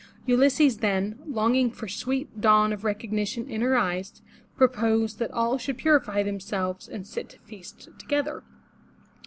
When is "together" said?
7.99-8.41